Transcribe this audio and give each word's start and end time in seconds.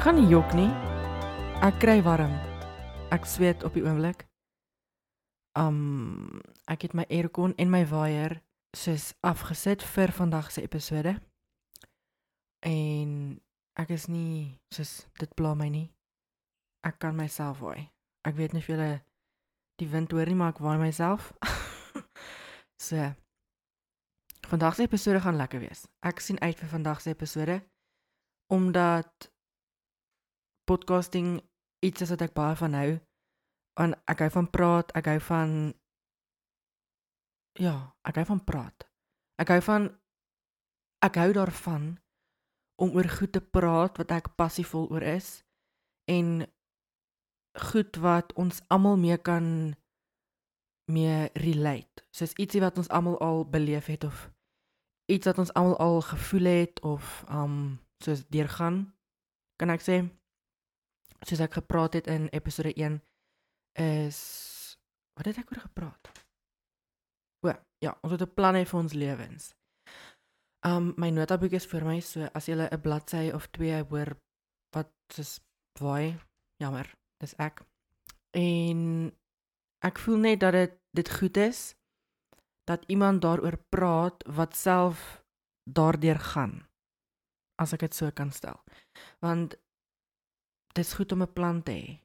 Ek 0.00 0.06
gaan 0.06 0.16
nie 0.16 0.30
jok 0.32 0.54
nie. 0.56 0.70
Ek 1.60 1.74
kry 1.76 1.98
warm. 2.00 2.32
Ek 3.12 3.26
sweet 3.28 3.60
op 3.68 3.74
die 3.76 3.82
oomblik. 3.84 4.22
Um 5.60 6.40
ek 6.72 6.86
het 6.86 6.94
my 6.96 7.04
aircon 7.12 7.52
en 7.60 7.68
my 7.68 7.82
waier 7.84 8.38
soos 8.72 9.10
afgesit 9.20 9.84
vir 9.84 10.08
vandag 10.16 10.48
se 10.54 10.62
episode. 10.64 11.12
En 12.64 13.10
ek 13.76 13.92
is 13.92 14.06
nie 14.08 14.56
soos 14.72 15.02
dit 15.20 15.34
pla 15.36 15.52
my 15.52 15.68
nie. 15.68 15.90
Ek 16.80 16.96
kan 17.04 17.12
myself 17.12 17.60
waai. 17.60 17.90
Ek 18.24 18.38
weet 18.38 18.54
nie 18.56 18.62
of 18.64 18.70
julle 18.72 19.02
die 19.84 19.88
wind 19.92 20.16
hoor 20.16 20.32
nie, 20.32 20.38
maar 20.38 20.54
ek 20.54 20.62
waai 20.64 20.78
myself. 20.80 21.28
so. 22.88 23.10
Vandag 24.48 24.80
se 24.80 24.88
episode 24.88 25.20
gaan 25.20 25.36
lekker 25.36 25.60
wees. 25.60 25.84
Ek 26.00 26.24
sien 26.24 26.40
uit 26.40 26.56
vir 26.56 26.72
vandag 26.72 27.04
se 27.04 27.12
episode 27.12 27.58
omdat 28.48 29.28
podcasting 30.70 31.40
iets 31.82 32.04
is 32.04 32.12
wat 32.14 32.22
ek 32.28 32.36
baie 32.36 32.54
van 32.58 32.76
hou. 32.78 32.90
En 33.82 33.94
ek 34.10 34.22
hou 34.24 34.30
van 34.36 34.48
praat, 34.52 34.92
ek 34.98 35.08
hou 35.10 35.18
van 35.30 35.56
ja, 37.58 37.74
ek 38.06 38.20
hou 38.20 38.26
van 38.28 38.44
praat. 38.46 38.86
Ek 39.40 39.50
hou 39.50 39.60
van 39.66 39.88
ek 41.02 41.16
hou 41.16 41.30
daarvan 41.34 41.94
om 42.80 42.94
oor 42.96 43.08
goed 43.08 43.32
te 43.32 43.40
praat 43.40 43.98
wat 44.00 44.12
ek 44.14 44.34
passievol 44.38 44.86
oor 44.92 45.04
is 45.04 45.40
en 46.12 46.44
goed 47.70 47.96
wat 48.04 48.34
ons 48.38 48.60
almal 48.68 49.00
mee 49.00 49.16
kan 49.18 49.74
mee 50.90 51.30
relate. 51.40 52.04
Soos 52.14 52.36
ietsie 52.38 52.62
wat 52.62 52.78
ons 52.78 52.90
almal 52.94 53.18
al 53.24 53.42
beleef 53.48 53.90
het 53.90 54.04
of 54.06 54.28
iets 55.10 55.26
wat 55.26 55.40
ons 55.42 55.52
almal 55.58 55.78
al 55.82 56.00
gevoel 56.12 56.50
het 56.52 56.80
of 56.86 57.24
um 57.26 57.80
soos 58.04 58.22
deurgaan 58.28 58.84
kan 59.60 59.72
ek 59.74 59.82
sê 59.84 60.00
soos 61.26 61.40
ek 61.40 61.58
gepraat 61.60 61.94
het 61.98 62.06
in 62.06 62.28
episode 62.32 62.72
1 62.74 63.00
is 63.80 64.20
wat 65.18 65.26
het 65.26 65.38
ek 65.42 65.52
oor 65.52 65.62
gepraat? 65.62 66.10
O, 67.44 67.52
ja, 67.84 67.96
ons 68.02 68.12
het 68.12 68.22
'n 68.22 68.34
plan 68.34 68.54
hê 68.54 68.64
vir 68.66 68.80
ons 68.80 68.92
lewens. 68.92 69.54
Um 70.64 70.92
my 70.96 71.10
notaboek 71.10 71.52
is 71.52 71.66
vir 71.66 71.84
my, 71.84 72.00
so 72.00 72.28
as 72.34 72.46
jy 72.48 72.54
'n 72.54 72.80
bladsy 72.80 73.30
of 73.34 73.48
twee 73.50 73.82
hoor 73.82 74.16
wat 74.72 74.90
soos 75.08 75.40
waai, 75.80 76.18
jammer, 76.58 76.86
dis 77.18 77.34
ek. 77.38 77.62
En 78.32 79.12
ek 79.82 79.98
voel 79.98 80.16
net 80.16 80.40
dat 80.40 80.52
dit 80.52 80.72
dit 80.92 81.10
goed 81.10 81.36
is 81.36 81.74
dat 82.66 82.84
iemand 82.86 83.22
daaroor 83.22 83.56
praat 83.68 84.22
wat 84.26 84.56
self 84.56 85.22
daardeur 85.64 86.18
gaan 86.18 86.66
as 87.62 87.72
ek 87.72 87.80
dit 87.80 87.94
so 87.94 88.10
kan 88.10 88.30
stel. 88.32 88.60
Want 89.20 89.56
dis 90.72 90.94
goed 90.94 91.12
om 91.12 91.22
'n 91.22 91.32
plan 91.32 91.62
te 91.62 91.72
hê. 91.72 92.00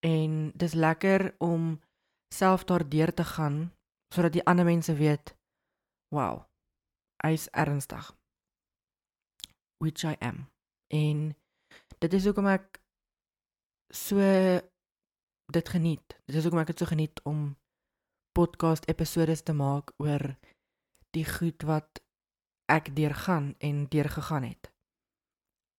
En 0.00 0.52
dis 0.54 0.72
lekker 0.72 1.34
om 1.38 1.80
self 2.34 2.64
daardeur 2.64 3.14
te 3.14 3.24
gaan 3.24 3.72
sodat 4.14 4.32
die 4.32 4.44
ander 4.44 4.64
mense 4.64 4.94
weet, 4.94 5.36
wow, 6.08 6.44
hy's 7.22 7.48
ernstig. 7.50 8.16
Which 9.76 10.04
I 10.04 10.16
am. 10.18 10.48
En 10.86 11.36
dit 11.98 12.12
is 12.12 12.24
hoekom 12.24 12.46
ek 12.46 12.80
so 13.94 14.18
dit 15.52 15.68
geniet. 15.68 16.16
Dit 16.26 16.36
is 16.36 16.42
hoekom 16.42 16.60
ek 16.60 16.72
dit 16.72 16.78
so 16.78 16.86
geniet 16.86 17.22
om 17.22 17.56
podcast 18.32 18.88
episode 18.88 19.42
te 19.42 19.52
maak 19.52 19.92
oor 19.96 20.36
die 21.16 21.24
goed 21.24 21.62
wat 21.62 22.02
ek 22.68 22.92
deurgaan 22.96 23.54
en 23.58 23.86
deurgegaan 23.88 24.42
het. 24.42 24.70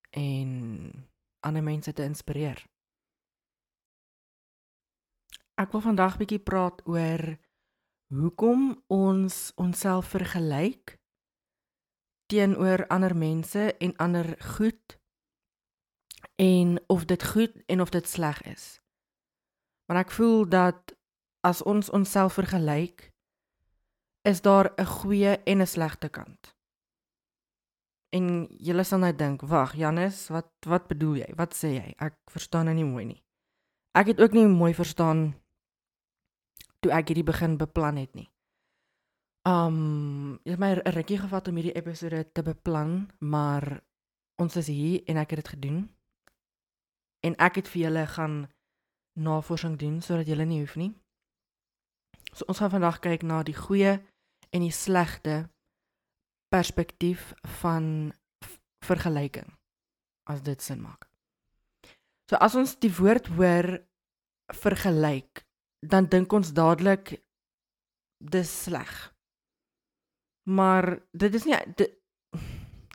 En 0.09 1.08
ander 1.39 1.63
mense 1.63 1.93
te 1.93 2.03
inspireer. 2.03 2.65
Ek 5.59 5.71
wil 5.71 5.83
vandag 5.83 6.17
bietjie 6.17 6.39
praat 6.39 6.81
oor 6.87 7.37
hoekom 8.09 8.83
ons 8.87 9.51
onsself 9.55 10.13
vergelyk 10.15 10.95
teenoor 12.29 12.85
ander 12.87 13.15
mense 13.17 13.75
en 13.77 13.95
ander 13.97 14.35
goed 14.55 14.97
en 16.39 16.79
of 16.87 17.05
dit 17.05 17.23
goed 17.33 17.53
en 17.65 17.81
of 17.81 17.89
dit 17.89 18.07
sleg 18.07 18.41
is. 18.41 18.79
Want 19.85 19.99
ek 20.05 20.13
voel 20.13 20.45
dat 20.49 20.95
as 21.41 21.61
ons 21.63 21.89
onsself 21.89 22.37
vergelyk 22.39 23.09
is 24.21 24.41
daar 24.41 24.73
'n 24.77 24.85
goeie 24.85 25.43
en 25.43 25.61
'n 25.61 25.67
slegte 25.67 26.09
kant. 26.09 26.55
En 28.09 28.47
julle 28.57 28.83
sal 28.83 28.99
nou 28.99 29.13
dink, 29.15 29.41
"Wag, 29.41 29.75
Janus, 29.75 30.27
wat 30.29 30.49
wat 30.65 30.87
bedoel 30.87 31.15
jy? 31.15 31.33
Wat 31.35 31.53
sê 31.53 31.73
jy? 31.73 31.93
Ek 31.97 32.15
verstaan 32.25 32.65
nou 32.65 32.75
nie 32.75 32.85
mooi 32.85 33.05
nie." 33.05 33.23
Ek 33.93 34.07
het 34.07 34.21
ook 34.21 34.31
nie 34.31 34.45
mooi 34.47 34.73
verstaan 34.73 35.35
toe 36.79 36.91
ek 36.91 37.07
hierdie 37.07 37.27
begin 37.27 37.57
beplan 37.57 37.97
het 37.97 38.13
nie. 38.15 38.29
Um, 39.47 40.39
dit 40.43 40.51
het 40.53 40.59
my 40.59 40.71
'n 40.75 40.91
rukkie 40.93 41.17
gevat 41.17 41.47
om 41.47 41.55
hierdie 41.55 41.75
episode 41.75 42.31
te 42.31 42.43
beplan, 42.43 43.09
maar 43.19 43.81
ons 44.35 44.55
is 44.55 44.67
hier 44.67 45.03
en 45.05 45.17
ek 45.17 45.29
het 45.29 45.39
dit 45.39 45.47
gedoen. 45.47 45.95
En 47.19 47.35
ek 47.35 47.55
het 47.55 47.67
vir 47.67 47.81
julle 47.81 48.07
gaan 48.07 48.49
navorsing 49.13 49.77
doen 49.77 50.01
sodat 50.01 50.27
julle 50.27 50.45
nie 50.45 50.59
hoef 50.59 50.75
nie. 50.75 50.93
So 52.33 52.45
ons 52.47 52.57
gaan 52.57 52.69
vandag 52.69 52.99
kyk 52.99 53.21
na 53.21 53.43
die 53.43 53.57
goeie 53.57 53.99
en 54.49 54.61
die 54.61 54.71
slegte 54.71 55.49
perspektief 56.49 57.33
van 57.61 58.13
vergelyking 58.85 59.49
as 60.29 60.41
dit 60.45 60.61
sin 60.61 60.81
maak. 60.81 61.09
So 62.29 62.37
as 62.37 62.55
ons 62.55 62.75
die 62.81 62.91
woord 62.93 63.29
hoor 63.37 63.79
vergelyk, 64.53 65.45
dan 65.85 66.09
dink 66.09 66.33
ons 66.33 66.53
dadelik 66.53 67.15
dis 68.19 68.51
sleg. 68.63 68.93
Maar 70.49 70.97
dit 71.17 71.33
is 71.33 71.45
nie 71.45 71.57
dit, 71.77 71.95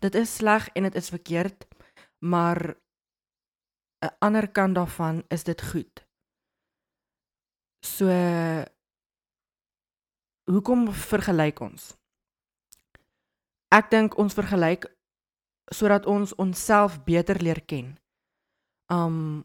dit 0.03 0.14
is 0.20 0.37
sleg 0.38 0.69
en 0.75 0.87
dit 0.88 0.94
is 1.00 1.10
verkeerd, 1.10 1.66
maar 2.19 2.76
'n 4.04 4.14
ander 4.20 4.48
kant 4.48 4.75
daarvan 4.75 5.22
is 5.28 5.44
dit 5.44 5.62
goed. 5.62 6.06
So 7.84 8.09
hoekom 10.50 10.93
vergelyk 10.93 11.60
ons? 11.60 11.97
Ek 13.75 13.91
dink 13.91 14.15
ons 14.23 14.37
vergelyk 14.37 14.85
sodat 15.75 16.05
ons 16.07 16.35
onsself 16.39 17.01
beter 17.09 17.41
leer 17.43 17.59
ken. 17.67 17.97
Um 18.93 19.43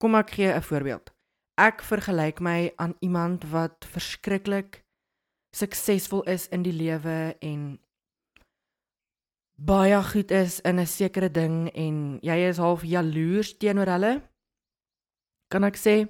kom 0.00 0.14
ek 0.14 0.30
gee 0.36 0.52
'n 0.52 0.62
voorbeeld. 0.62 1.12
Ek 1.58 1.82
vergelyk 1.82 2.40
my 2.40 2.72
aan 2.76 2.94
iemand 3.00 3.44
wat 3.50 3.84
verskriklik 3.84 4.84
suksesvol 5.52 6.22
is 6.22 6.48
in 6.48 6.62
die 6.62 6.72
lewe 6.72 7.36
en 7.40 7.80
baie 9.56 10.02
goed 10.02 10.30
is 10.30 10.60
in 10.60 10.78
'n 10.80 10.86
sekere 10.86 11.30
ding 11.30 11.70
en 11.74 12.18
jy 12.22 12.38
is 12.48 12.56
half 12.56 12.82
jaloers 12.84 13.56
teenoor 13.58 13.86
hulle. 13.86 14.22
Kan 15.48 15.64
ek 15.64 15.76
sê 15.76 16.08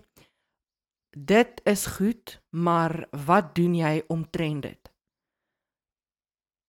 dit 1.16 1.60
is 1.64 1.86
goed, 1.86 2.42
maar 2.50 3.08
wat 3.10 3.54
doen 3.54 3.74
jy 3.74 4.04
omtrent 4.08 4.62
dit? 4.62 4.85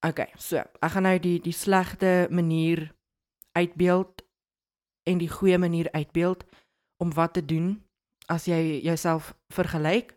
Okay, 0.05 0.29
so, 0.37 0.61
ek 0.61 0.93
gaan 0.93 1.07
nou 1.07 1.15
die 1.17 1.39
die 1.41 1.55
slegte 1.55 2.27
manier 2.29 2.83
uitbeeld 3.57 4.21
en 5.09 5.17
die 5.17 5.31
goeie 5.31 5.57
manier 5.57 5.89
uitbeeld 5.91 6.43
om 7.01 7.13
wat 7.17 7.33
te 7.33 7.41
doen 7.45 7.71
as 8.29 8.45
jy 8.45 8.77
jouself 8.85 9.33
vergelyk. 9.53 10.13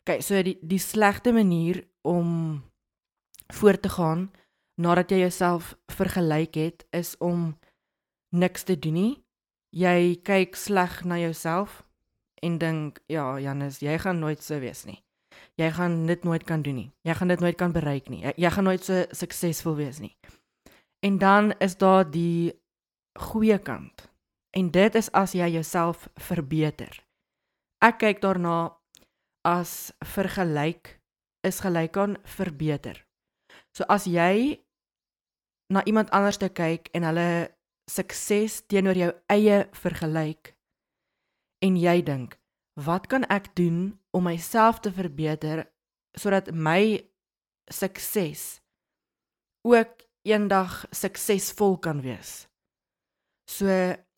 Okay, 0.00 0.22
so 0.24 0.40
die 0.42 0.56
die 0.64 0.80
slegte 0.80 1.34
manier 1.36 1.82
om 2.08 2.62
voort 3.52 3.82
te 3.84 3.92
gaan 3.92 4.30
nadat 4.80 5.12
jy 5.12 5.18
jouself 5.26 5.74
vergelyk 5.92 6.56
het 6.56 6.86
is 6.96 7.12
om 7.20 7.58
niks 8.32 8.64
te 8.64 8.78
doen 8.78 8.96
nie. 8.96 9.14
Jy 9.76 10.22
kyk 10.24 10.56
sleg 10.56 11.02
na 11.04 11.18
jouself 11.20 11.82
en 12.40 12.56
dink, 12.58 13.02
ja, 13.12 13.36
Janus, 13.42 13.82
jy 13.84 13.98
gaan 14.00 14.22
nooit 14.22 14.40
so 14.42 14.56
wees 14.62 14.86
nie 14.88 15.02
jy 15.58 15.70
gaan 15.74 16.06
dit 16.06 16.24
nooit 16.24 16.44
kan 16.46 16.62
doen 16.62 16.76
nie. 16.78 16.90
Jy 17.02 17.14
gaan 17.18 17.32
dit 17.32 17.40
nooit 17.40 17.56
kan 17.58 17.72
bereik 17.74 18.08
nie. 18.08 18.22
Jy, 18.22 18.32
jy 18.44 18.50
gaan 18.54 18.68
nooit 18.68 18.84
so 18.84 19.04
suksesvol 19.10 19.76
wees 19.78 19.98
nie. 20.02 20.14
En 21.02 21.18
dan 21.18 21.52
is 21.58 21.76
daar 21.78 22.06
die 22.10 22.54
goeie 23.18 23.58
kant. 23.58 24.06
En 24.56 24.70
dit 24.70 24.94
is 24.94 25.10
as 25.12 25.34
jy 25.34 25.50
jouself 25.58 26.08
verbeter. 26.14 26.94
Ek 27.84 27.98
kyk 28.02 28.22
daarna 28.22 28.78
as 29.46 29.92
vergelyk 30.14 30.96
is 31.46 31.60
gelyk 31.62 31.96
aan 31.96 32.16
verbeter. 32.26 33.04
So 33.74 33.86
as 33.88 34.06
jy 34.10 34.58
na 35.72 35.84
iemand 35.86 36.10
anders 36.10 36.38
te 36.40 36.48
kyk 36.48 36.88
en 36.96 37.06
hulle 37.06 37.28
sukses 37.90 38.62
teenoor 38.66 38.98
jou 38.98 39.10
eie 39.32 39.62
vergelyk 39.72 40.54
en 41.64 41.78
jy 41.78 42.00
dink 42.04 42.36
wat 42.78 43.06
kan 43.10 43.26
ek 43.26 43.50
doen 43.58 43.98
om 44.14 44.22
myself 44.22 44.80
te 44.80 44.92
verbeter 44.94 45.66
sodat 46.14 46.50
my 46.54 47.02
sukses 47.66 48.60
ook 49.66 50.04
eendag 50.22 50.84
suksesvol 50.90 51.78
kan 51.78 52.00
wees. 52.00 52.46
So 53.50 53.66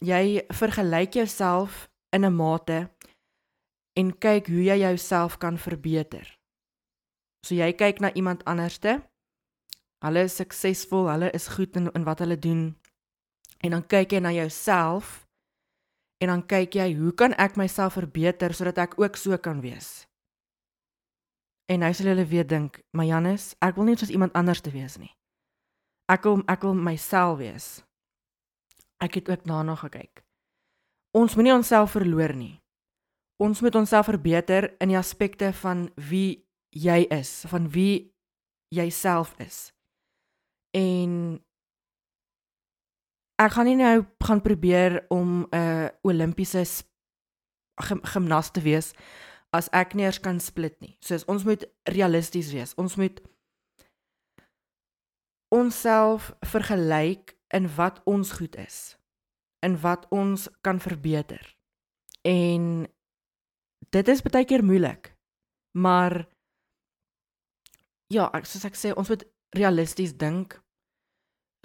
jy 0.03 0.43
vergelyk 0.53 1.15
jouself 1.15 1.89
in 2.13 2.25
'n 2.25 2.35
mate 2.35 2.91
en 3.97 4.19
kyk 4.19 4.47
hoe 4.47 4.65
jy 4.65 4.79
jouself 4.79 5.39
kan 5.39 5.59
verbeter. 5.59 6.39
So 7.47 7.55
jy 7.55 7.73
kyk 7.73 8.01
na 8.01 8.13
iemand 8.13 8.45
anderste. 8.45 9.09
Hulle 10.05 10.23
is 10.23 10.37
suksesvol, 10.37 11.09
hulle 11.09 11.31
is 11.31 11.49
goed 11.49 11.77
in 11.77 11.91
in 11.93 12.05
wat 12.05 12.19
hulle 12.19 12.39
doen. 12.39 12.77
En 13.61 13.71
dan 13.71 13.87
kyk 13.87 14.13
jy 14.13 14.21
na 14.21 14.33
jouself 14.33 15.30
en 16.21 16.29
dan 16.29 16.43
kyk 16.47 16.77
jy, 16.77 16.93
hoe 16.99 17.13
kan 17.17 17.33
ek 17.41 17.57
myself 17.57 17.97
verbeter 17.97 18.53
sodat 18.55 18.79
ek 18.79 18.99
ook 19.01 19.17
so 19.17 19.37
kan 19.41 19.63
wees? 19.65 20.05
En 21.71 21.81
nou 21.85 21.93
sal 21.95 22.11
hulle 22.13 22.27
weer 22.27 22.47
dink, 22.47 22.83
"Maar 22.91 23.07
Janus, 23.07 23.55
ek 23.61 23.77
wil 23.77 23.85
nie 23.85 23.97
soos 23.97 24.11
iemand 24.11 24.33
anders 24.33 24.61
te 24.61 24.71
wees 24.71 24.99
nie. 24.99 25.17
Ek 26.09 26.23
wil 26.23 26.43
ek 26.47 26.63
wil 26.63 26.75
myself 26.75 27.39
wees." 27.39 27.83
Ek 29.01 29.15
het 29.15 29.31
ook 29.31 29.45
daarna 29.45 29.75
gekyk. 29.75 30.23
Ons 31.11 31.35
moenie 31.35 31.55
onsself 31.55 31.91
verloor 31.91 32.35
nie. 32.35 32.61
Ons 33.41 33.61
moet 33.61 33.75
onsself 33.75 34.05
verbeter 34.07 34.75
in 34.79 34.89
die 34.89 34.99
aspekte 34.99 35.53
van 35.53 35.91
wie 35.95 36.45
jy 36.69 37.07
is, 37.09 37.45
van 37.47 37.71
wie 37.71 38.13
jy 38.69 38.91
self 38.91 39.35
is. 39.39 39.73
En 40.77 41.41
ek 43.41 43.57
gaan 43.57 43.69
nie 43.71 43.79
nou 43.81 44.05
gaan 44.27 44.43
probeer 44.45 45.05
om 45.09 45.47
'n 45.49 45.57
uh, 45.57 45.89
Olimpiese 46.03 46.65
gim 47.81 48.01
gimnas 48.05 48.51
te 48.51 48.61
wees 48.61 48.93
as 49.51 49.69
ek 49.73 49.95
nie 49.95 50.05
eers 50.05 50.21
kan 50.21 50.41
split 50.41 50.81
nie. 50.81 50.97
So 51.01 51.19
ons 51.27 51.45
moet 51.45 51.65
realisties 51.85 52.53
wees. 52.53 52.75
Ons 52.75 52.97
moet 52.97 53.21
onsself 55.49 56.33
vergelyk 56.41 57.37
in 57.51 57.67
wat 57.75 58.01
ons 58.05 58.33
goed 58.33 58.57
is 58.57 59.01
in 59.61 59.81
wat 59.81 60.07
ons 60.09 60.49
kan 60.61 60.81
verbeter. 60.81 61.57
En 62.23 62.87
dit 63.91 64.09
is 64.09 64.23
baie 64.23 64.45
keer 64.45 64.65
moeilik. 64.65 65.13
Maar 65.77 66.25
ja, 68.11 68.31
ek 68.35 68.49
soos 68.49 68.65
ek 68.65 68.79
sê, 68.79 68.95
ons 68.97 69.11
moet 69.13 69.25
realisties 69.57 70.15
dink. 70.17 70.57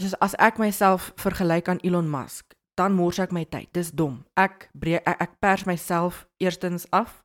Soos 0.01 0.15
as 0.19 0.36
ek 0.44 0.59
myself 0.59 1.13
vergelyk 1.21 1.69
aan 1.71 1.80
Elon 1.83 2.09
Musk, 2.12 2.56
dan 2.75 2.95
mors 2.95 3.19
ek 3.24 3.31
my 3.31 3.45
tyd. 3.47 3.69
Dis 3.75 3.94
dom. 3.95 4.24
Ek 4.36 4.68
breek 4.75 5.06
ek, 5.07 5.21
ek 5.24 5.38
pers 5.39 5.63
myself 5.68 6.25
eerstens 6.44 6.88
af 6.92 7.21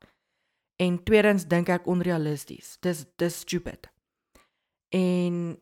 en 0.81 1.01
tweedens 1.03 1.49
dink 1.51 1.69
ek 1.69 1.89
onrealisties. 1.91 2.77
Dis 2.85 3.05
dis 3.19 3.41
stupid. 3.43 3.91
En 4.95 5.59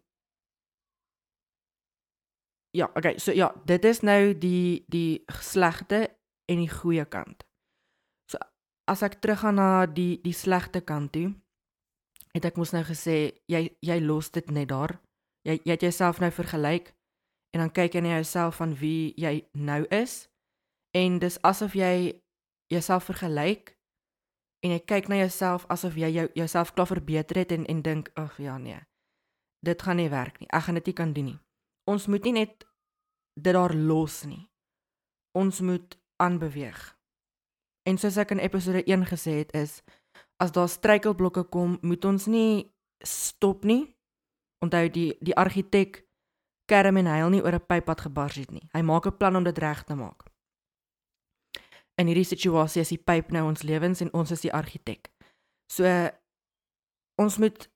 ja, 2.76 2.90
okay, 2.94 3.16
so 3.18 3.32
ja, 3.32 3.50
dit 3.64 3.84
is 3.88 4.04
nou 4.04 4.36
die 4.36 4.84
die 4.92 5.24
slegte 5.40 6.04
en 6.48 6.60
die 6.60 6.70
goeie 6.70 7.08
kant. 7.08 7.44
So 8.28 8.40
as 8.88 9.02
ek 9.04 9.18
teruggaan 9.24 9.56
na 9.56 9.88
die 9.88 10.20
die 10.20 10.36
slegte 10.36 10.84
kant 10.84 11.16
toe, 11.16 11.32
het 12.36 12.44
ek 12.44 12.60
mos 12.60 12.76
nou 12.76 12.84
gesê 12.84 13.40
jy 13.48 13.64
jy 13.80 13.98
los 14.04 14.28
dit 14.36 14.52
net 14.52 14.68
daar. 14.76 14.98
Jy 15.48 15.56
jy 15.64 15.72
het 15.72 15.88
jouself 15.88 16.20
nou 16.20 16.30
vergelyk 16.36 16.92
en 17.54 17.64
dan 17.64 17.72
kyk 17.72 17.94
jy 17.94 18.04
na 18.04 18.18
jouself 18.18 18.60
van 18.60 18.74
wie 18.76 19.14
jy 19.16 19.48
nou 19.52 19.84
is 19.94 20.28
en 20.96 21.18
dis 21.18 21.40
asof 21.42 21.74
jy 21.74 22.20
jouself 22.72 23.08
vergelyk 23.08 23.74
en 24.64 24.74
jy 24.74 24.80
kyk 24.84 25.08
na 25.08 25.22
jouself 25.22 25.66
asof 25.68 25.96
jy 25.96 26.10
jou 26.12 26.28
jouself 26.34 26.72
klaar 26.72 26.90
verbeter 26.90 27.44
het 27.44 27.52
en 27.52 27.66
en 27.66 27.82
dink 27.82 28.10
ag 28.14 28.38
ja 28.38 28.58
nee. 28.58 28.80
Dit 29.60 29.82
gaan 29.82 29.96
nie 29.96 30.08
werk 30.08 30.38
nie. 30.38 30.46
Ek 30.54 30.62
gaan 30.62 30.74
dit 30.78 30.86
nie 30.86 30.94
kan 30.94 31.12
doen 31.12 31.24
nie 31.24 31.38
ons 31.88 32.06
moet 32.06 32.24
nie 32.28 32.36
net 32.42 32.66
dit 33.38 33.54
daar 33.54 33.74
los 33.74 34.22
nie. 34.28 34.48
Ons 35.38 35.60
moet 35.60 35.96
aanbeweeg. 36.20 36.78
En 37.88 37.98
soos 38.00 38.18
ek 38.20 38.34
in 38.34 38.42
episode 38.44 38.82
1 38.84 39.06
gesê 39.08 39.38
het 39.42 39.54
is 39.56 39.78
as 40.42 40.52
daar 40.54 40.68
struikelblokke 40.70 41.46
kom, 41.50 41.78
moet 41.82 42.04
ons 42.04 42.26
nie 42.30 42.74
stop 43.06 43.64
nie. 43.64 43.96
Onthou 44.64 44.88
die 44.92 45.10
die 45.24 45.36
argitek 45.38 46.02
kerm 46.68 47.00
en 47.00 47.06
huil 47.06 47.30
nie 47.30 47.42
oor 47.42 47.54
'n 47.54 47.66
pyp 47.66 47.86
wat 47.86 48.00
gebars 48.00 48.36
het 48.36 48.50
nie. 48.50 48.68
Hy 48.72 48.82
maak 48.82 49.06
'n 49.06 49.16
plan 49.16 49.36
om 49.36 49.44
dit 49.44 49.58
reg 49.58 49.84
te 49.84 49.94
maak. 49.94 50.22
In 51.96 52.06
hierdie 52.06 52.24
situasie 52.24 52.80
is 52.80 52.88
die 52.88 53.02
pyp 53.02 53.32
nou 53.32 53.48
ons 53.48 53.62
lewens 53.62 54.00
en 54.00 54.12
ons 54.12 54.30
is 54.30 54.40
die 54.40 54.52
argitek. 54.52 55.10
So 55.72 55.84
ons 57.18 57.38
moet 57.38 57.70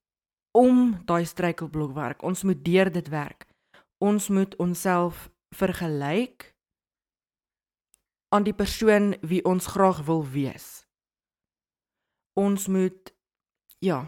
om 0.53 1.03
daai 1.05 1.25
struikelblok 1.25 1.95
werk. 1.95 2.23
Ons 2.23 2.43
moet 2.43 2.65
deur 2.65 2.93
dit 2.93 3.09
werk 3.09 3.53
ons 4.03 4.29
moet 4.29 4.57
onsself 4.57 5.31
vergelyk 5.55 6.49
aan 8.35 8.43
die 8.43 8.57
persoon 8.57 9.15
wie 9.23 9.45
ons 9.47 9.67
graag 9.67 10.03
wil 10.09 10.25
wees. 10.27 10.87
Ons 12.35 12.67
moet 12.67 13.13
ja, 13.85 14.01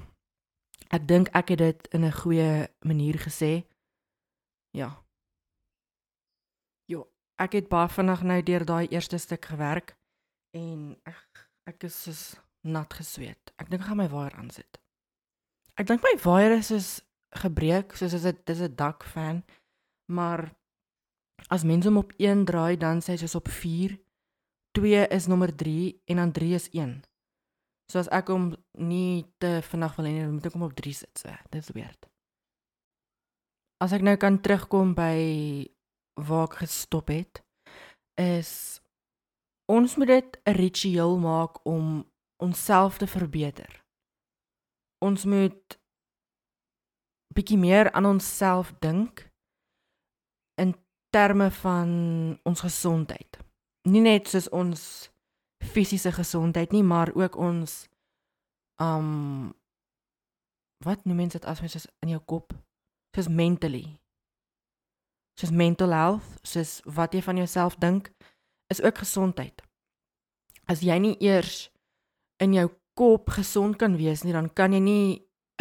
ek 0.91 1.07
dink 1.07 1.31
ek 1.37 1.53
het 1.55 1.63
dit 1.63 1.89
in 1.95 2.05
'n 2.05 2.19
goeie 2.23 2.69
manier 2.83 3.19
gesê. 3.27 3.53
Ja. 4.75 4.91
Jo, 6.91 7.07
ek 7.39 7.55
het 7.61 7.69
baie 7.71 7.89
vinnig 7.89 8.23
nou 8.27 8.41
deur 8.43 8.65
daai 8.67 8.87
eerste 8.91 9.19
stuk 9.23 9.47
gewerk 9.53 9.95
en 10.57 10.97
ek 11.09 11.47
ek 11.71 11.87
is 11.89 11.97
soos 12.07 12.23
nat 12.67 12.93
gesweet. 12.93 13.53
Ek 13.61 13.71
dink 13.71 13.85
ek 13.85 13.89
gaan 13.89 14.01
my 14.03 14.09
waier 14.11 14.35
aansit. 14.41 14.81
Ek 15.81 15.87
dink 15.89 16.03
my 16.05 16.15
waier 16.25 16.59
is 16.59 16.69
soos 16.73 16.89
gebreek, 17.41 17.95
soos 17.97 18.15
dit 18.23 18.47
dis 18.47 18.61
'n 18.61 18.75
dak 18.77 19.05
fan. 19.05 19.45
Maar 20.13 20.53
as 21.49 21.65
mense 21.65 21.89
hom 21.89 21.99
op 21.99 22.13
1 22.19 22.45
draai, 22.45 22.77
dan 22.77 23.01
sê 23.01 23.17
hy 23.17 23.29
op 23.35 23.49
4. 23.49 23.99
2 24.73 25.07
is 25.09 25.27
nommer 25.27 25.57
3 25.57 26.03
en 26.05 26.17
dan 26.17 26.33
3 26.33 26.55
is 26.55 26.69
1. 26.73 27.05
So 27.91 27.99
as 27.99 28.09
ek 28.09 28.29
hom 28.29 28.55
nie 28.73 29.25
te 29.39 29.61
vinnig 29.63 29.97
wil 29.97 30.07
hê 30.07 30.31
moet 30.33 30.47
ek 30.47 30.53
hom 30.53 30.63
op 30.63 30.75
3 30.75 30.93
sit, 30.93 31.19
so. 31.19 31.29
Dit 31.51 31.63
is 31.63 31.71
weird. 31.71 32.14
As 33.85 33.93
ek 33.93 34.01
nou 34.01 34.15
kan 34.17 34.39
terugkom 34.41 34.95
by 34.97 35.19
waar 36.25 36.47
ek 36.49 36.63
gestop 36.63 37.11
het, 37.13 37.43
is 38.17 38.81
ons 39.69 39.97
moet 40.01 40.09
dit 40.09 40.39
'n 40.49 40.57
ritueel 40.57 41.19
maak 41.19 41.61
om 41.69 42.09
onsself 42.41 42.97
te 42.99 43.07
verbeter. 43.07 43.85
Ons 45.05 45.25
moet 45.25 45.79
bietjie 47.35 47.59
meer 47.59 47.93
aan 47.93 48.07
onsself 48.07 48.73
dink 48.81 49.29
in 50.57 50.75
terme 51.11 51.51
van 51.51 51.91
ons 52.43 52.61
gesondheid. 52.61 53.39
Nie 53.83 54.01
net 54.01 54.29
soos 54.29 54.49
ons 54.49 55.11
fisiese 55.61 56.13
gesondheid 56.13 56.73
nie, 56.73 56.83
maar 56.83 57.13
ook 57.15 57.37
ons 57.37 57.89
um 58.81 59.53
wat 60.85 61.05
noem 61.05 61.17
mense 61.17 61.39
dit 61.39 61.49
as 61.49 61.61
mens 61.61 61.87
in 62.01 62.09
jou 62.09 62.21
kop? 62.25 62.64
Soos 63.15 63.29
mentally. 63.29 63.99
Soos 65.39 65.51
mental 65.51 65.95
health, 65.95 66.27
soos 66.43 66.81
wat 66.85 67.15
jy 67.15 67.23
van 67.23 67.39
jouself 67.39 67.77
dink, 67.83 68.11
is 68.71 68.83
ook 68.83 68.99
gesondheid. 69.03 69.63
As 70.71 70.83
jy 70.83 70.97
nie 70.99 71.15
eers 71.23 71.69
in 72.43 72.55
jou 72.57 72.69
kop 72.99 73.31
gesond 73.35 73.79
kan 73.79 73.97
wees 73.99 74.23
nie, 74.25 74.35
dan 74.35 74.49
kan 74.51 74.75
jy 74.75 74.81
nie 74.83 75.07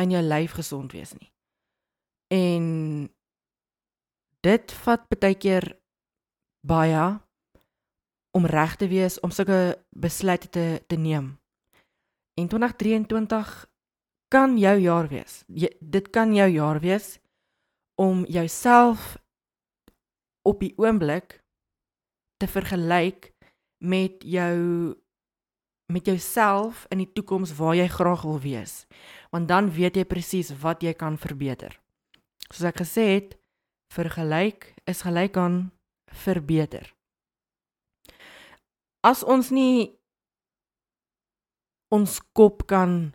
in 0.01 0.13
jou 0.13 0.21
lyf 0.25 0.55
gesond 0.57 0.93
wees 0.93 1.13
nie. 1.17 1.29
En 2.33 2.65
dit 4.43 4.75
vat 4.85 5.05
baie 5.09 5.37
keer 5.37 5.67
baie 6.65 7.03
om 8.33 8.47
reg 8.49 8.77
te 8.81 8.89
wees 8.89 9.19
om 9.21 9.31
sulke 9.31 9.77
besluite 9.89 10.49
te 10.49 10.65
te 10.87 10.97
neem. 10.97 11.35
En 12.39 12.47
2023 12.49 13.51
kan 14.33 14.57
jou 14.57 14.77
jaar 14.81 15.07
wees. 15.07 15.43
Jy, 15.47 15.69
dit 15.79 16.09
kan 16.09 16.33
jou 16.33 16.47
jaar 16.49 16.79
wees 16.81 17.19
om 17.95 18.25
jouself 18.25 19.17
op 20.41 20.59
die 20.59 20.73
oomblik 20.77 21.43
te 22.37 22.47
vergelyk 22.47 23.31
met 23.83 24.23
jou 24.23 24.95
met 25.93 26.05
jouself 26.05 26.85
in 26.89 27.03
die 27.03 27.11
toekoms 27.13 27.53
waar 27.55 27.75
jy 27.75 27.87
graag 27.87 28.23
wil 28.25 28.39
wees. 28.39 28.85
Want 29.29 29.47
dan 29.47 29.69
weet 29.71 29.99
jy 29.99 30.05
presies 30.07 30.49
wat 30.63 30.81
jy 30.81 30.93
kan 30.97 31.19
verbeter. 31.19 31.75
Soos 32.49 32.69
ek 32.71 32.81
gesê 32.81 33.05
het, 33.13 33.35
vergelyk 33.93 34.71
is 34.89 35.03
gelyk 35.05 35.37
aan 35.37 35.57
verbeter. 36.23 36.87
As 39.03 39.23
ons 39.23 39.51
nie 39.51 39.99
ons 41.93 42.17
kop 42.33 42.65
kan 42.65 43.13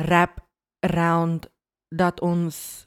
wrap 0.00 0.40
around 0.86 1.50
dat 1.92 2.22
ons 2.24 2.83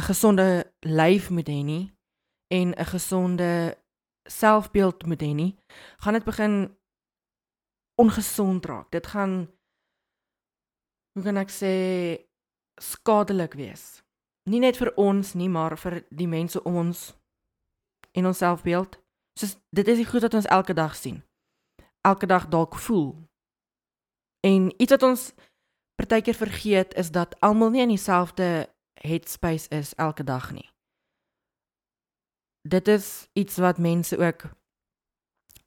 'n 0.00 0.08
gesonde 0.08 0.72
lyf 0.80 1.30
moet 1.30 1.48
hê 1.48 1.60
nie 1.64 1.92
en 2.48 2.74
'n 2.74 2.90
gesonde 2.94 3.76
selfbeeld 4.24 5.06
moet 5.06 5.22
hê 5.22 5.32
nie, 5.34 5.56
gaan 6.02 6.14
dit 6.14 6.24
begin 6.24 6.76
ongesond 7.94 8.66
raak. 8.66 8.90
Dit 8.90 9.06
gaan 9.06 9.48
hoe 11.12 11.22
kan 11.22 11.36
ek 11.36 11.50
sê 11.50 11.74
skadelik 12.80 13.54
wees 13.54 14.00
nie 14.50 14.60
net 14.60 14.78
vir 14.80 14.92
ons 14.98 15.34
nie, 15.34 15.48
maar 15.48 15.76
vir 15.78 16.00
die 16.10 16.28
mense 16.28 16.60
om 16.64 16.78
ons 16.84 17.10
en 18.16 18.26
ons 18.26 18.42
selfbeeld. 18.42 18.98
Soos 19.38 19.56
dit 19.74 19.88
is 19.88 20.00
die 20.02 20.08
goed 20.08 20.24
wat 20.26 20.34
ons 20.34 20.48
elke 20.50 20.74
dag 20.74 20.96
sien. 20.96 21.20
Elke 22.06 22.26
dag 22.26 22.48
dalk 22.50 22.78
voel. 22.80 23.14
En 24.46 24.70
iets 24.80 24.96
wat 24.96 25.06
ons 25.06 25.30
partykeer 26.00 26.34
vergeet 26.34 26.94
is 26.98 27.12
dat 27.12 27.36
almal 27.44 27.70
nie 27.70 27.84
in 27.84 27.94
dieselfde 27.94 28.68
headspace 29.02 29.68
is 29.68 29.94
elke 29.94 30.24
dag 30.24 30.50
nie. 30.52 30.68
Dit 32.68 32.88
is 32.88 33.28
iets 33.32 33.56
wat 33.56 33.78
mense 33.78 34.18
ook 34.18 34.44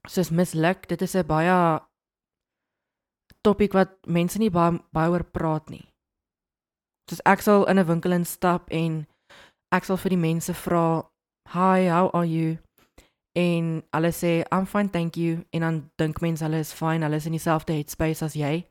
soos 0.08 0.30
misluk. 0.30 0.88
Dit 0.88 1.02
is 1.02 1.16
'n 1.16 1.25
baie 1.25 1.82
topik 3.42 3.74
wat 3.74 3.98
mense 4.08 4.38
nie 4.38 4.52
baie 4.52 4.80
baie 4.92 5.10
oor 5.10 5.24
praat 5.24 5.70
nie. 5.70 5.88
Soos 7.10 7.22
ek 7.25 7.42
sal 7.42 7.66
in 7.68 7.80
'n 7.80 7.88
winkel 7.88 8.12
instap 8.12 8.70
en 8.70 9.08
ek 9.72 9.84
sal 9.84 9.98
vir 9.98 10.10
die 10.10 10.25
mense 10.30 10.54
vra, 10.54 11.10
"Hi, 11.50 11.90
how 11.90 12.10
are 12.13 12.28
you?" 12.28 12.58
En 13.36 13.84
hulle 13.92 14.12
sê, 14.12 14.44
"I'm 14.52 14.66
fine, 14.66 14.90
thank 14.90 15.16
you." 15.16 15.46
En 15.52 15.62
dan 15.62 15.92
dink 15.98 16.22
mense 16.22 16.44
hulle 16.44 16.60
is 16.60 16.74
fine, 16.74 17.04
hulle 17.04 17.16
is 17.16 17.25
in 17.25 17.32
dieselfde 17.32 17.74
headspace 17.74 18.22
as 18.25 18.34
jy. 18.34 18.68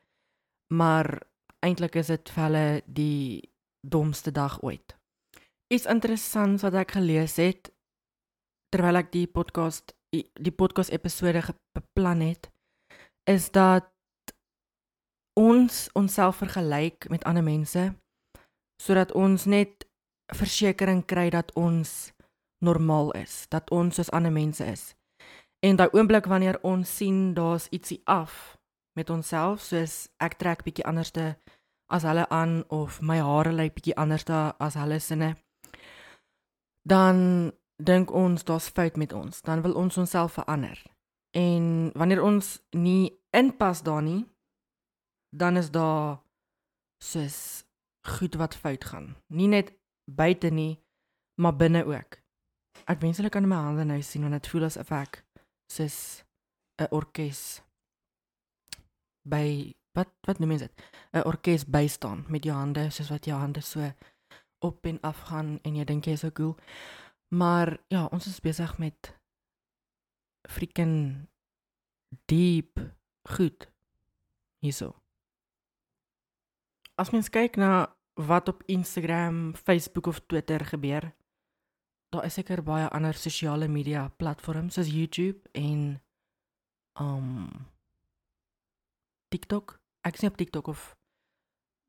Maar 0.73 1.21
eintlik 1.61 1.95
is 1.95 2.07
dit 2.07 2.31
vir 2.31 2.45
hulle 2.45 2.83
die 2.87 3.52
domste 3.87 4.33
dag 4.33 4.61
ooit. 4.63 4.97
Iets 5.73 5.87
interessants 5.87 6.63
wat 6.63 6.75
ek 6.75 6.97
gelees 6.99 7.37
het 7.37 7.73
terwyl 8.73 9.01
ek 9.03 9.13
die 9.13 9.27
podcast 9.27 9.95
die 10.13 10.53
podcast 10.53 10.93
episode 10.93 11.41
beplan 11.73 12.21
het 12.21 12.51
is 13.25 13.49
dat 13.51 13.89
ons 15.41 15.89
onsself 15.97 16.37
vergelyk 16.45 17.09
met 17.09 17.25
ander 17.25 17.45
mense 17.45 17.95
sodat 18.83 19.13
ons 19.17 19.47
net 19.49 19.87
versekering 20.37 21.05
kry 21.07 21.31
dat 21.31 21.53
ons 21.57 22.13
normaal 22.63 23.13
is, 23.13 23.47
dat 23.49 23.71
ons 23.71 23.95
soos 23.95 24.11
ander 24.11 24.33
mense 24.33 24.65
is. 24.65 24.95
En 25.63 25.77
daai 25.77 25.91
oomblik 25.93 26.27
wanneer 26.31 26.59
ons 26.67 26.97
sien 26.97 27.35
daar's 27.35 27.69
ietsie 27.71 28.01
af 28.05 28.59
met 28.99 29.11
onsself, 29.11 29.63
soos 29.63 30.09
ek 30.23 30.39
trek 30.39 30.65
bietjie 30.67 30.87
anderste 30.87 31.37
as 31.93 32.07
hulle 32.09 32.27
aan 32.29 32.63
of 32.69 33.01
my 33.01 33.21
hare 33.21 33.53
lyk 33.53 33.75
bietjie 33.77 33.97
anders 33.97 34.25
da 34.25 34.53
as 34.59 34.75
hulle 34.81 34.99
sinne 35.01 35.35
dan 36.83 37.53
dink 37.77 38.11
ons 38.11 38.45
daar's 38.45 38.69
fout 38.69 38.97
met 38.97 39.13
ons. 39.13 39.41
Dan 39.41 39.63
wil 39.63 39.75
ons 39.75 39.97
onsself 39.97 40.33
verander. 40.33 40.83
En 41.31 41.91
wanneer 41.95 42.23
ons 42.23 42.59
nie 42.71 43.13
inpas 43.31 43.83
daar 43.83 44.03
nie 44.03 44.27
dan 45.33 45.57
is 45.57 45.71
daar 45.71 46.21
soos 46.99 47.65
goed 48.19 48.35
wat 48.35 48.55
fout 48.55 48.85
gaan. 48.85 49.17
Nie 49.27 49.49
net 49.49 49.73
buite 50.05 50.51
nie 50.51 50.83
maar 51.35 51.57
binne 51.57 51.85
ook. 51.85 52.19
Ek 52.85 53.01
wens 53.01 53.17
hulle 53.17 53.33
kan 53.33 53.49
my 53.49 53.57
hande 53.57 53.87
nou 53.89 54.03
sien 54.03 54.27
want 54.27 54.37
dit 54.37 54.51
voel 54.53 54.69
asof 54.69 54.93
ek 54.93 55.23
soos 55.73 56.25
'n 56.77 56.91
orkes 56.91 57.63
by 59.25 59.73
wat 59.97 60.09
wat 60.27 60.39
noem 60.39 60.51
jy 60.51 60.59
dit 60.59 60.83
'n 61.13 61.27
orkes 61.29 61.65
bystaan 61.65 62.25
met 62.29 62.45
jou 62.45 62.57
hande 62.57 62.91
soos 62.91 63.11
wat 63.11 63.25
jou 63.25 63.39
hande 63.39 63.61
so 63.61 63.93
op 64.63 64.87
en 64.87 65.01
af 65.01 65.19
gaan 65.29 65.59
en 65.63 65.77
jy 65.77 65.85
dink 65.85 66.07
jy 66.07 66.13
is 66.13 66.21
so 66.21 66.31
cool. 66.31 66.57
Maar 67.29 67.79
ja, 67.89 68.07
ons 68.13 68.27
is 68.27 68.41
besig 68.41 68.79
met 68.79 69.15
freaking 70.49 71.27
diep 72.27 72.79
goed 73.23 73.71
hierso. 74.59 74.93
As 76.95 77.11
mens 77.11 77.31
kyk 77.33 77.57
na 77.57 77.97
wat 78.15 78.49
op 78.49 78.63
Instagram, 78.67 79.55
Facebook 79.57 80.07
of 80.07 80.21
Twitter 80.27 80.65
gebeur, 80.65 81.13
daar 82.13 82.25
is 82.25 82.37
seker 82.37 82.63
baie 82.63 82.89
ander 82.93 83.17
sosiale 83.17 83.69
media 83.69 84.09
platforms 84.09 84.75
soos 84.75 84.93
YouTube 84.93 85.49
en 85.53 86.03
um 87.01 87.49
TikTok. 89.33 89.82
Ek 90.03 90.17
sien 90.17 90.31
op 90.31 90.37
TikTok 90.37 90.67
of 90.67 90.97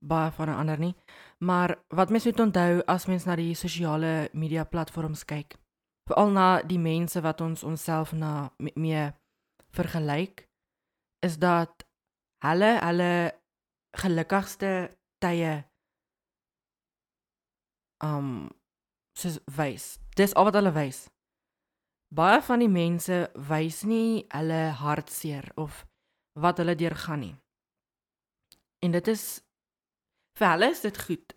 baie 0.04 0.32
van 0.32 0.50
'n 0.50 0.60
ander 0.60 0.80
nie. 0.80 0.96
Maar 1.38 1.80
wat 1.88 2.10
mens 2.10 2.26
moet 2.26 2.40
onthou 2.40 2.82
as 2.86 3.06
mens 3.06 3.26
na 3.26 3.36
die 3.36 3.56
sosiale 3.56 4.30
media 4.34 4.64
platforms 4.64 5.26
kyk, 5.26 5.56
veral 6.10 6.30
na 6.30 6.62
die 6.62 6.80
mense 6.80 7.22
wat 7.22 7.42
ons 7.42 7.64
onsself 7.64 8.12
na 8.12 8.52
mee 8.58 9.14
vergelyk, 9.70 10.48
is 11.20 11.38
dat 11.38 11.88
hulle 12.44 12.80
hulle 12.84 13.34
gelukkigste 13.98 14.98
tye 15.18 15.64
um 18.04 18.50
soos 19.18 19.40
wys. 19.58 20.00
Dis 20.16 20.34
al 20.34 20.44
wat 20.44 20.54
hulle 20.54 20.72
wys. 20.72 21.08
Baie 22.14 22.42
van 22.42 22.60
die 22.60 22.70
mense 22.70 23.30
wys 23.50 23.84
nie 23.84 24.26
hulle 24.30 24.74
hartseer 24.78 25.52
of 25.56 25.86
wat 26.34 26.58
hulle 26.58 26.76
deurgaan 26.76 27.20
nie. 27.20 27.43
En 28.84 28.92
dit 28.92 29.08
is 29.08 29.24
vir 30.40 30.50
hulle 30.50 30.70
is 30.74 30.84
dit 30.84 31.00
goed. 31.06 31.34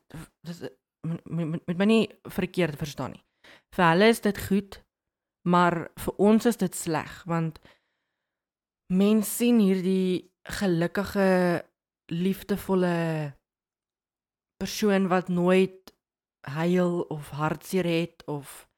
Dis 0.46 0.64
met 1.06 1.78
my 1.78 1.86
nie 1.86 2.04
verkeerd 2.34 2.78
verstaan 2.80 3.14
nie. 3.14 3.22
Vir 3.76 3.84
hulle 3.92 4.10
is 4.10 4.20
dit 4.24 4.38
goed, 4.48 4.80
maar 5.46 5.86
vir 6.02 6.22
ons 6.30 6.48
is 6.50 6.58
dit 6.58 6.74
sleg 6.74 7.20
want 7.30 7.60
mense 8.90 9.30
sien 9.38 9.58
hierdie 9.62 10.32
gelukkige 10.58 11.62
liefdevolle 12.10 13.34
persoon 14.62 15.08
wat 15.10 15.28
nooit 15.28 15.92
huil 16.46 17.00
of 17.10 17.30
hartseer 17.34 17.86
het 17.86 18.22
of 18.30 18.68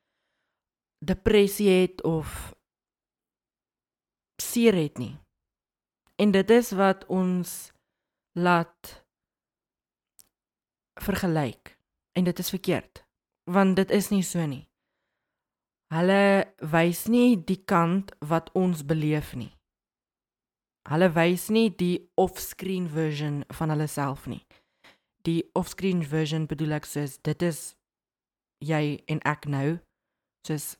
depressie 1.04 1.68
het 1.68 2.02
of 2.02 2.54
seer 4.42 4.74
het 4.74 4.98
nie. 4.98 5.16
En 6.16 6.32
dit 6.32 6.50
is 6.50 6.72
wat 6.72 7.04
ons 7.06 7.72
laat 8.38 8.94
vergelyk 11.02 11.74
en 12.18 12.24
dit 12.24 12.38
is 12.38 12.50
verkeerd 12.50 13.04
want 13.48 13.76
dit 13.76 13.90
is 13.90 14.10
nie 14.12 14.22
so 14.22 14.44
nie. 14.44 14.66
Hulle 15.88 16.44
wys 16.60 17.06
nie 17.08 17.38
die 17.48 17.62
kant 17.64 18.12
wat 18.20 18.50
ons 18.52 18.82
beleef 18.84 19.32
nie. 19.40 19.54
Hulle 20.88 21.08
wys 21.16 21.46
nie 21.48 21.70
die 21.72 22.10
off-screen 22.20 22.90
version 22.92 23.40
van 23.56 23.72
hulle 23.72 23.88
self 23.88 24.26
nie. 24.28 24.42
Die 25.24 25.40
off-screen 25.56 26.04
version 26.04 26.44
bedoel 26.48 26.76
ek 26.76 26.88
soos 26.88 27.16
dit 27.24 27.44
is 27.48 27.62
jy 28.64 29.00
en 29.08 29.24
ek 29.24 29.48
nou. 29.48 29.78
Soos 30.44 30.76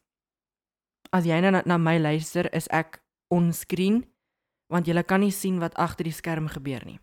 as 1.13 1.25
jy 1.25 1.41
nou 1.41 1.57
na, 1.57 1.65
na 1.65 1.81
my 1.81 1.97
luister, 1.97 2.51
is 2.53 2.69
ek 2.69 3.01
onscreen 3.33 4.05
want 4.69 4.89
jy 4.89 5.01
kan 5.09 5.25
nie 5.25 5.33
sien 5.33 5.57
wat 5.63 5.77
agter 5.81 6.05
die 6.05 6.13
skerm 6.13 6.53
gebeur 6.53 6.85
nie. 6.85 7.01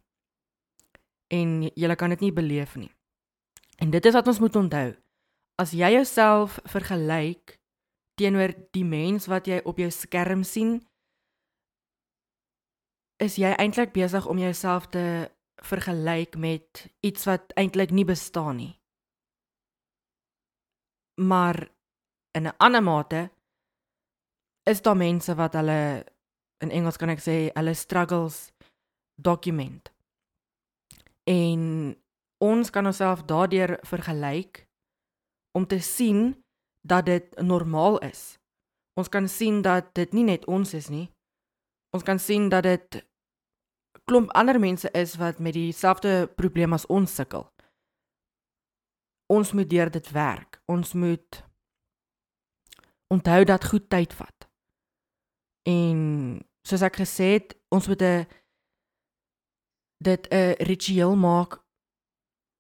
En 1.34 1.62
jy 1.63 1.96
kan 1.96 2.10
dit 2.10 2.20
nie 2.20 2.34
beleef 2.34 2.75
nie. 2.75 2.91
En 3.82 3.89
dit 3.91 4.05
is 4.05 4.13
wat 4.13 4.27
ons 4.27 4.39
moet 4.39 4.55
onthou. 4.55 4.96
As 5.60 5.72
jy 5.72 5.91
jouself 5.96 6.60
vergelyk 6.70 7.60
teenoor 8.20 8.53
die 8.75 8.86
mens 8.86 9.27
wat 9.27 9.48
jy 9.48 9.60
op 9.63 9.79
jou 9.79 9.89
skerm 9.91 10.44
sien, 10.44 10.79
is 13.20 13.38
jy 13.39 13.51
eintlik 13.55 13.94
besig 13.96 14.25
om 14.27 14.39
jouself 14.39 14.89
te 14.91 15.32
vergelyk 15.63 16.36
met 16.38 16.88
iets 17.00 17.25
wat 17.27 17.55
eintlik 17.55 17.91
nie 17.96 18.05
bestaan 18.05 18.60
nie. 18.60 18.74
Maar 21.15 21.70
in 22.36 22.48
'n 22.48 22.58
ander 22.58 22.84
mate 22.84 23.32
is 24.63 24.82
daar 24.82 24.98
mense 24.98 25.36
wat 25.36 25.53
hulle 25.53 26.05
in 26.58 26.72
Engels 26.72 26.98
kan 26.98 27.10
ek 27.10 27.20
sê 27.20 27.51
hulle 27.53 27.74
struggles 27.74 28.51
document. 29.15 29.94
En 31.29 31.62
ons 32.38 32.70
kan 32.70 32.86
onsself 32.86 33.24
daardeur 33.25 33.79
vergelyk 33.82 34.67
om 35.58 35.67
te 35.67 35.79
sien 35.79 36.44
dat 36.82 37.05
dit 37.05 37.41
normaal 37.41 38.00
is. 38.00 38.38
Ons 38.94 39.10
kan 39.10 39.27
sien 39.27 39.62
dat 39.62 39.94
dit 39.96 40.13
nie 40.13 40.24
net 40.24 40.46
ons 40.46 40.74
is 40.74 40.89
nie. 40.89 41.10
Ons 41.96 42.03
kan 42.03 42.20
sien 42.20 42.50
dat 42.50 42.63
dit 42.63 43.01
klomp 44.05 44.29
ander 44.38 44.60
mense 44.60 44.89
is 44.91 45.15
wat 45.17 45.39
met 45.39 45.53
dieselfde 45.58 46.27
probleem 46.36 46.74
as 46.74 46.86
ons 46.86 47.15
sukkel. 47.15 47.48
Ons 49.34 49.51
moet 49.58 49.70
deur 49.70 49.89
dit 49.89 50.12
werk. 50.12 50.62
Ons 50.70 50.94
moet 50.94 51.41
onthou 53.13 53.44
dat 53.44 53.65
goed 53.65 53.89
tyd 53.89 54.13
vat. 54.13 54.48
En 55.65 55.98
soos 56.67 56.84
ek 56.86 57.01
gesê 57.01 57.32
het, 57.39 57.55
ons 57.74 57.88
moet 57.88 58.01
'n 58.01 58.27
dit 59.97 60.27
'n 60.29 60.55
ritueel 60.57 61.15
maak 61.15 61.63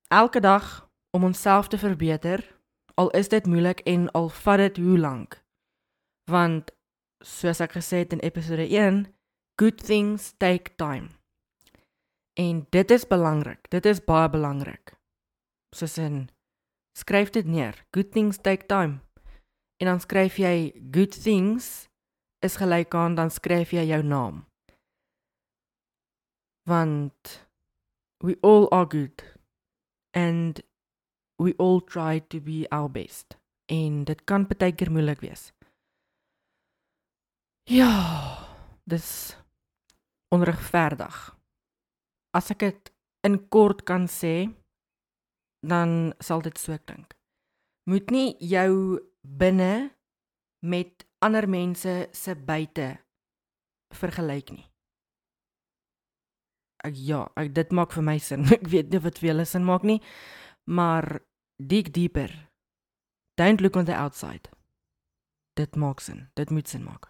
elke 0.07 0.39
dag 0.39 0.89
om 1.11 1.23
onsself 1.23 1.67
te 1.67 1.77
verbeter, 1.77 2.57
al 2.93 3.09
is 3.09 3.27
dit 3.27 3.45
moeilik 3.45 3.79
en 3.79 4.11
al 4.11 4.29
vat 4.29 4.57
dit 4.57 4.77
hoe 4.77 4.99
lank. 4.99 5.43
Want 6.31 6.71
soos 7.19 7.59
ek 7.59 7.71
gesê 7.71 8.03
het 8.03 8.13
in 8.13 8.19
episode 8.19 8.67
1, 8.67 9.05
good 9.55 9.85
things 9.85 10.33
take 10.37 10.75
time. 10.75 11.09
En 12.33 12.67
dit 12.69 12.91
is 12.91 13.07
belangrik. 13.07 13.69
Dit 13.69 13.85
is 13.85 14.03
baie 14.03 14.29
belangrik. 14.29 14.95
Soos 15.75 15.97
in 15.97 16.29
skryf 16.97 17.29
dit 17.29 17.45
neer. 17.45 17.85
Good 17.91 18.11
things 18.11 18.37
take 18.37 18.65
time. 18.65 18.99
En 19.77 19.87
dan 19.87 19.99
skryf 19.99 20.37
jy 20.37 20.75
good 20.91 21.15
things 21.23 21.87
is 22.39 22.55
gelyk 22.55 22.93
aan 22.95 23.15
dan 23.15 23.31
skryf 23.31 23.71
jy 23.71 23.87
jou 23.87 24.03
naam. 24.03 24.43
Want 26.65 27.45
we 28.23 28.35
all 28.41 28.67
are 28.71 28.85
good 28.85 29.23
and 30.13 30.61
we 31.37 31.53
all 31.57 31.81
try 31.81 32.19
to 32.19 32.39
be 32.39 32.65
our 32.71 32.89
best. 32.89 33.37
En 33.65 34.03
dit 34.05 34.21
kan 34.25 34.45
baie 34.47 34.73
keer 34.73 34.91
moeilik 34.91 35.21
wees. 35.25 35.51
Ja, 37.69 37.89
dis 38.85 39.35
onregverdig. 40.33 41.15
As 42.37 42.51
ek 42.53 42.61
dit 42.61 42.91
in 43.25 43.39
kort 43.49 43.81
kan 43.89 44.05
sê, 44.11 44.45
dan 45.65 46.13
sal 46.21 46.43
dit 46.45 46.57
so 46.61 46.77
klink. 46.85 47.15
Moet 47.89 48.13
nie 48.13 48.29
jou 48.41 49.01
binne 49.21 49.89
met 50.61 51.05
ander 51.25 51.49
mense 51.49 51.95
se 52.13 52.35
buite 52.37 52.91
vergelyk 53.93 54.53
nie. 54.53 54.65
Ek 56.85 56.93
ja, 56.97 57.23
ek 57.39 57.53
dit 57.55 57.71
maak 57.73 57.95
vir 57.95 58.05
my 58.05 58.17
sin. 58.21 58.45
Ek 58.57 58.67
weet 58.69 58.93
nie 58.93 59.01
wat 59.01 59.17
vir 59.21 59.31
julle 59.31 59.45
sin 59.49 59.65
maak 59.65 59.85
nie, 59.87 60.01
maar 60.69 61.21
dig 61.57 61.89
dieper. 61.95 62.31
Don't 63.39 63.61
look 63.61 63.75
on 63.75 63.89
the 63.89 63.95
outside. 63.95 64.51
Dit 65.57 65.75
maak 65.75 66.03
sin. 66.03 66.27
Dit 66.35 66.51
moet 66.51 66.67
sin 66.69 66.85
maak. 66.85 67.09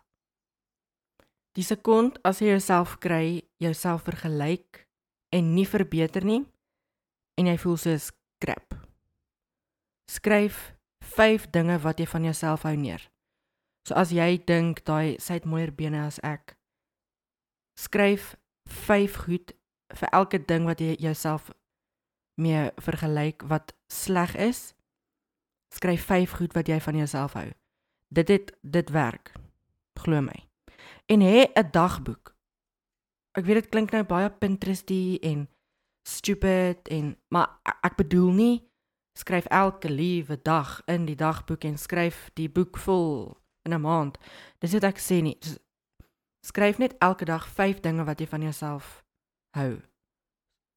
Die 1.55 1.63
sekond 1.63 2.17
as 2.27 2.41
jy 2.43 2.51
jouself 2.51 2.97
kry, 2.99 3.45
jouself 3.63 4.03
vergelyk 4.07 4.83
en 5.31 5.53
nie 5.55 5.67
verbeter 5.67 6.25
nie 6.27 6.43
en 7.39 7.47
jy 7.47 7.55
voel 7.63 7.77
soos 7.79 8.09
crap. 8.43 8.75
Skryf 10.11 10.73
5 11.15 11.49
dinge 11.55 11.77
wat 11.83 12.01
jy 12.01 12.07
van 12.11 12.27
jouself 12.27 12.65
hou 12.67 12.75
neer. 12.75 13.03
So 13.87 13.95
as 13.95 14.11
jy 14.11 14.35
dink 14.43 14.83
daai 14.87 15.15
sy 15.21 15.39
het 15.39 15.47
mooier 15.47 15.71
bene 15.71 16.03
as 16.03 16.19
ek, 16.25 16.57
skryf 17.79 18.33
5 18.67 19.19
goed 19.25 19.53
vir 19.93 20.09
elke 20.09 20.45
ding 20.45 20.65
wat 20.65 20.79
jy 20.79 20.95
jouself 20.99 21.51
mee 22.35 22.71
vergelyk 22.77 23.43
wat 23.47 23.73
sleg 23.87 24.35
is. 24.35 24.73
Skryf 25.73 26.05
5 26.05 26.31
goed 26.31 26.53
wat 26.53 26.67
jy 26.67 26.79
van 26.79 26.95
jouself 26.95 27.33
hou. 27.33 27.51
Dit 28.09 28.27
het 28.27 28.51
dit 28.61 28.89
werk. 28.89 29.33
Glo 29.99 30.21
my 30.21 30.45
en 31.05 31.21
hê 31.21 31.51
'n 31.53 31.71
dagboek. 31.71 32.35
Ek 33.31 33.45
weet 33.45 33.55
dit 33.55 33.69
klink 33.69 33.91
nou 33.91 34.03
baie 34.03 34.29
Pinteresty 34.29 35.17
en 35.21 35.49
stupid 36.07 36.87
en 36.87 37.17
maar 37.29 37.59
ek 37.81 37.95
bedoel 37.95 38.31
nie 38.31 38.69
skryf 39.13 39.45
elke 39.45 39.89
liewe 39.89 40.41
dag 40.41 40.81
in 40.85 41.05
die 41.05 41.15
dagboek 41.15 41.63
en 41.63 41.77
skryf 41.77 42.29
die 42.33 42.49
boek 42.49 42.77
vol 42.77 43.37
in 43.63 43.73
'n 43.73 43.81
maand. 43.81 44.17
Dis 44.59 44.73
wat 44.73 44.83
ek 44.83 44.97
sê 44.97 45.21
nie. 45.21 45.37
Skryf 46.41 46.77
net 46.77 46.95
elke 46.99 47.25
dag 47.25 47.47
5 47.47 47.79
dinge 47.79 48.03
wat 48.03 48.19
jy 48.19 48.27
van 48.27 48.41
jouself 48.41 49.04
hou. 49.55 49.79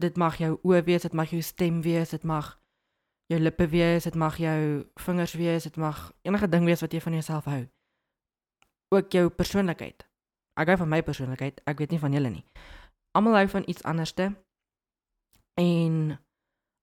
Dit 0.03 0.17
mag 0.17 0.39
jou 0.39 0.57
oë 0.63 0.83
wees, 0.87 1.03
dit 1.03 1.15
mag 1.15 1.31
jou 1.35 1.43
stem 1.43 1.83
wees, 1.83 2.15
dit 2.15 2.25
mag 2.25 2.55
jou 3.29 3.39
lippe 3.41 3.67
wees, 3.69 4.07
dit 4.09 4.15
mag 4.15 4.39
jou 4.41 4.61
vingers 5.05 5.35
wees, 5.37 5.67
dit 5.69 5.77
mag 5.77 6.13
enige 6.23 6.49
ding 6.49 6.65
wees 6.65 6.81
wat 6.85 6.95
jy 6.95 7.01
van 7.05 7.19
jouself 7.19 7.49
hou. 7.51 7.65
Ook 8.95 9.13
jou 9.13 9.29
persoonlikheid. 9.29 10.07
Ek 10.59 10.73
hou 10.73 10.79
van 10.81 10.91
my 10.91 11.03
persoonlikheid. 11.05 11.61
Ek 11.69 11.83
weet 11.83 11.93
nie 11.93 12.03
van 12.03 12.15
julle 12.17 12.31
nie. 12.33 12.45
Almal 13.19 13.37
hou 13.43 13.49
van 13.53 13.67
iets 13.69 13.85
anderste. 13.87 14.31
En 15.61 16.17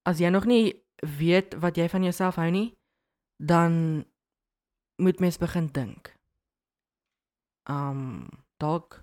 as 0.06 0.22
jy 0.22 0.30
nog 0.30 0.46
nie 0.46 0.76
weet 1.18 1.58
wat 1.64 1.80
jy 1.80 1.88
van 1.90 2.06
jouself 2.06 2.38
hou 2.40 2.50
nie, 2.52 2.76
dan 3.42 4.06
moet 5.02 5.20
mens 5.20 5.40
begin 5.42 5.68
dink. 5.74 6.14
Um 7.70 8.30
dalk 8.62 9.02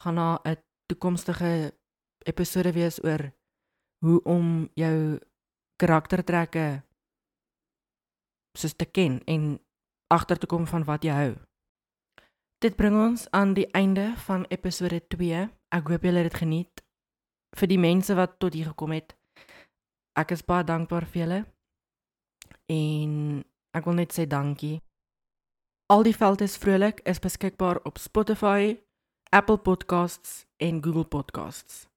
gaan 0.00 0.14
na 0.14 0.40
'n 0.44 0.56
toekomstige 0.86 1.74
episode 2.28 2.72
wees 2.72 3.00
oor 3.04 3.30
hoe 4.04 4.20
om 4.24 4.68
jou 4.74 5.18
karaktertrekke 5.80 6.82
soos 8.58 8.74
te 8.74 8.84
ken 8.84 9.20
en 9.24 9.58
agter 10.10 10.38
te 10.38 10.46
kom 10.46 10.66
van 10.66 10.84
wat 10.84 11.04
jy 11.06 11.14
hou. 11.14 11.32
Dit 12.60 12.76
bring 12.76 12.96
ons 12.98 13.24
aan 13.30 13.54
die 13.56 13.68
einde 13.72 14.10
van 14.26 14.44
episode 14.52 15.00
2. 15.08 15.46
Ek 15.72 15.88
hoop 15.88 16.04
julle 16.04 16.20
het 16.24 16.28
dit 16.32 16.40
geniet. 16.42 16.82
Vir 17.56 17.70
die 17.70 17.80
mense 17.80 18.14
wat 18.14 18.36
tot 18.38 18.54
hier 18.54 18.68
gekom 18.72 18.92
het, 18.92 19.14
ek 20.18 20.36
is 20.36 20.44
baie 20.44 20.66
dankbaar 20.66 21.06
vir 21.08 21.22
julle. 21.22 21.40
En 22.70 23.42
ek 23.74 23.88
wil 23.88 23.98
net 24.02 24.14
sê 24.14 24.26
dankie. 24.28 24.78
Al 25.90 26.04
die 26.06 26.14
velde 26.14 26.46
is 26.46 26.58
vrolik 26.60 27.00
is 27.08 27.18
beskikbaar 27.18 27.80
op 27.88 27.98
Spotify, 27.98 28.76
Apple 29.34 29.58
Podcasts 29.58 30.44
en 30.62 30.82
Google 30.84 31.08
Podcasts. 31.08 31.89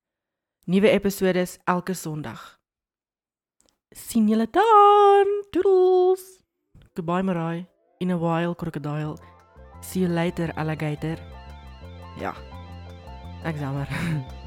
Nuwe 0.66 0.90
episode 0.90 1.40
is 1.40 1.58
elke 1.68 1.94
Sondag. 1.94 2.60
Sien 3.92 4.28
julle 4.28 4.48
dan. 4.52 5.28
Doodles. 5.52 6.40
Goodbye 6.96 7.24
Marai 7.24 7.66
in 8.00 8.12
a 8.12 8.18
while 8.18 8.56
crocodile. 8.56 9.18
See 9.82 10.00
you 10.02 10.10
later, 10.10 10.54
alligator. 10.56 11.18
Ja. 12.16 12.34
Ek 13.44 13.60
jammer. 13.60 13.88